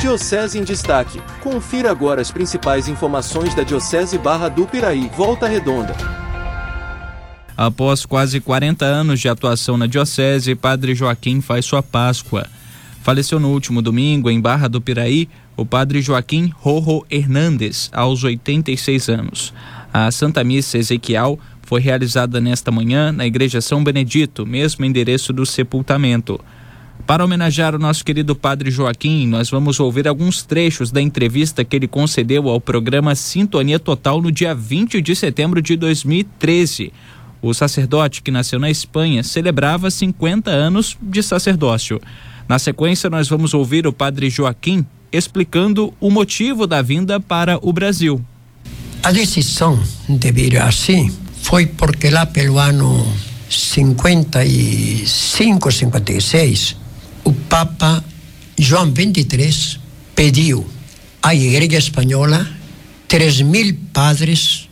[0.00, 1.20] Diocese em Destaque.
[1.42, 5.94] Confira agora as principais informações da Diocese Barra do Piraí, Volta Redonda.
[7.54, 12.46] Após quase 40 anos de atuação na Diocese, Padre Joaquim faz sua Páscoa.
[13.02, 19.10] Faleceu no último domingo, em Barra do Piraí, o Padre Joaquim Rojo Hernandes, aos 86
[19.10, 19.52] anos.
[19.92, 25.44] A Santa Missa Ezequiel foi realizada nesta manhã na Igreja São Benedito, mesmo endereço do
[25.44, 26.40] sepultamento.
[27.06, 31.74] Para homenagear o nosso querido Padre Joaquim, nós vamos ouvir alguns trechos da entrevista que
[31.74, 36.92] ele concedeu ao programa Sintonia Total no dia 20 de setembro de 2013.
[37.42, 42.00] O sacerdote que nasceu na Espanha celebrava 50 anos de sacerdócio.
[42.48, 47.72] Na sequência, nós vamos ouvir o Padre Joaquim explicando o motivo da vinda para o
[47.72, 48.24] Brasil.
[49.02, 51.10] A decisão de vir assim
[51.42, 53.06] foi porque lá pelo ano
[53.48, 56.76] 55, 56,
[57.24, 58.04] o Papa
[58.58, 59.78] João 23
[60.14, 60.66] pediu
[61.22, 62.46] à Igreja Espanhola
[63.08, 64.68] 3 mil padres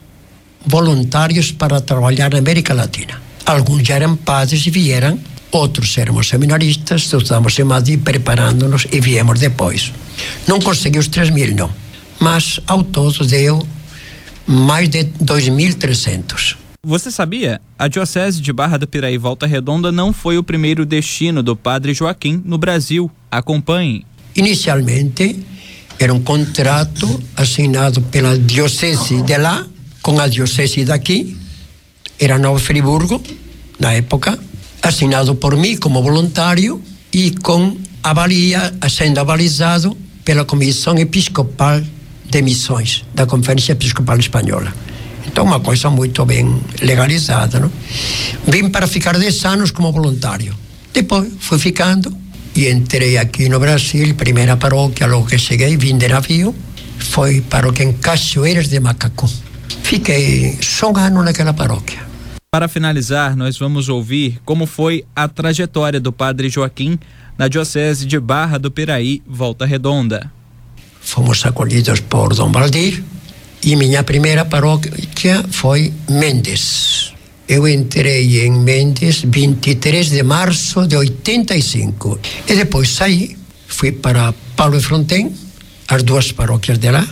[0.64, 3.20] voluntários para trabalhar na América Latina.
[3.44, 5.18] Alguns já eram padres e vieram,
[5.50, 9.92] outros éramos seminaristas, estudamos em Madrid preparando-nos e viemos depois.
[10.46, 11.70] Não consegui os 3 mil, não,
[12.20, 13.66] mas ao todo deu
[14.46, 16.56] mais de 2.300.
[16.84, 17.60] Você sabia?
[17.78, 21.94] A Diocese de Barra do Piraí Volta Redonda não foi o primeiro destino do Padre
[21.94, 23.08] Joaquim no Brasil.
[23.30, 24.04] Acompanhe.
[24.34, 25.38] Inicialmente,
[25.96, 29.64] era um contrato assinado pela Diocese de lá
[30.02, 31.36] com a Diocese daqui,
[32.18, 33.22] era Nova Friburgo,
[33.78, 34.36] na época,
[34.82, 36.82] assinado por mim como voluntário
[37.12, 41.80] e com avalia, sendo avalizado pela Comissão Episcopal
[42.28, 44.74] de Missões da Conferência Episcopal Espanhola.
[45.30, 47.60] Então, uma coisa muito bem legalizada.
[47.60, 47.70] Não?
[48.46, 50.54] Vim para ficar 10 anos como voluntário.
[50.92, 52.12] Depois fui ficando
[52.56, 56.54] e entrei aqui no Brasil, primeira paróquia, logo que cheguei, vim de navio,
[56.98, 59.28] foi paróquia em Cachoeiras de Macacu.
[59.82, 62.00] Fiquei só um ano naquela paróquia.
[62.50, 66.98] Para finalizar, nós vamos ouvir como foi a trajetória do Padre Joaquim
[67.36, 70.32] na Diocese de Barra do Piraí, Volta Redonda.
[71.00, 73.04] Fomos acolhidos por Dom Valdir,
[73.62, 77.12] e minha primeira paróquia foi Mendes.
[77.48, 82.20] Eu entrei em Mendes 23 de março de 85.
[82.46, 83.36] E depois saí,
[83.66, 85.32] fui para Paulo e Fronten,
[85.88, 87.06] as duas paróquias de lá,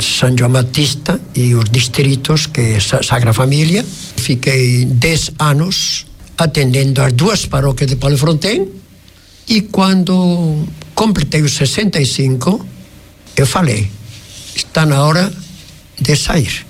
[0.00, 3.84] São João Batista e os distritos, que é Sagra Família.
[4.16, 6.06] Fiquei 10 anos
[6.36, 8.68] atendendo as duas paróquias de Paulo e Fronten.
[9.46, 12.66] E quando completei os 65,
[13.36, 13.90] eu falei:
[14.56, 15.43] está na hora
[16.00, 16.66] de sair,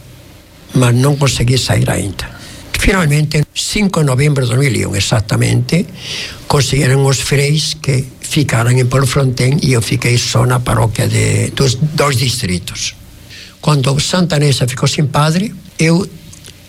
[0.74, 2.34] mas não consegui sair ainda.
[2.78, 5.86] Finalmente, 5 de novembro de 2001, exatamente,
[6.46, 11.50] conseguiram os freis que ficaram em Paulo Fronten e eu fiquei só na paróquia de,
[11.52, 12.94] dos dois distritos.
[13.60, 16.06] Quando Santa Nessa ficou sem padre, eu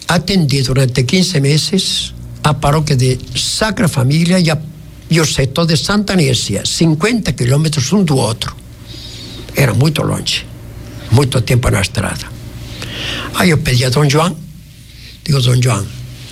[0.08, 4.58] atendi durante 15 meses a paróquia de Sacra Família e, a,
[5.10, 8.56] e o setor de Santa Anésia, 50 quilômetros um do outro.
[9.54, 10.46] Era muito longe,
[11.12, 12.35] muito tempo na estrada.
[13.36, 14.36] Aí eu pedi a Dom João,
[15.24, 15.86] digo, Dom João,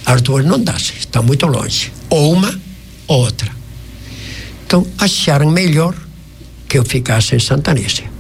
[0.06, 1.92] Arthur não dá, está muito longe.
[2.10, 2.60] Ou uma,
[3.08, 3.52] ou outra.
[4.66, 5.94] Então acharam melhor
[6.68, 8.12] que eu ficasse em Santanésia.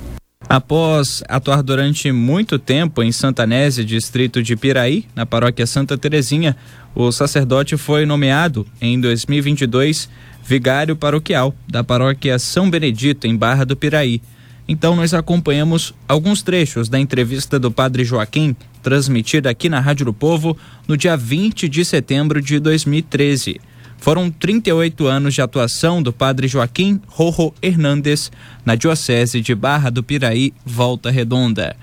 [0.47, 6.55] Após atuar durante muito tempo em Santanésia, distrito de Piraí, na paróquia Santa Terezinha,
[6.93, 10.09] o sacerdote foi nomeado em 2022
[10.45, 14.21] vigário paroquial da paróquia São Benedito, em Barra do Piraí.
[14.67, 20.13] Então nós acompanhamos alguns trechos da entrevista do Padre Joaquim, transmitida aqui na Rádio do
[20.13, 20.57] Povo
[20.87, 23.59] no dia 20 de setembro de 2013.
[23.97, 28.31] Foram 38 anos de atuação do Padre Joaquim Rojo Hernandes
[28.65, 31.75] na Diocese de Barra do Piraí, Volta Redonda.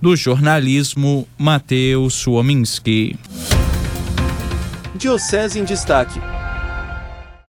[0.00, 3.16] Do jornalismo, Matheus Suominski.
[4.96, 6.20] Diocese em Destaque